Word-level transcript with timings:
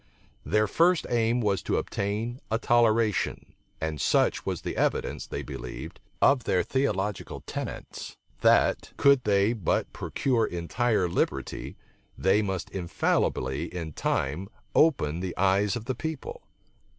Their 0.43 0.65
first 0.67 1.05
aim 1.11 1.41
was 1.41 1.61
to 1.61 1.77
obtain 1.77 2.41
a 2.49 2.57
toleration; 2.57 3.53
and 3.79 4.01
such 4.01 4.47
was 4.47 4.61
the 4.63 4.75
evidence, 4.75 5.27
they 5.27 5.43
believed, 5.43 5.99
of 6.23 6.45
their 6.45 6.63
theological 6.63 7.41
tenets, 7.41 8.17
that, 8.39 8.93
could 8.97 9.25
they 9.25 9.53
but 9.53 9.93
procure 9.93 10.47
entire 10.47 11.07
liberty, 11.07 11.77
they 12.17 12.41
must 12.41 12.71
infallibly 12.71 13.65
in 13.65 13.91
time 13.93 14.49
open 14.73 15.19
the 15.19 15.37
eyes 15.37 15.75
of 15.75 15.85
the 15.85 15.93
people. 15.93 16.41